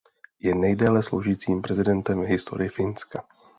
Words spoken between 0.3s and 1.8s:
Je nejdéle sloužícím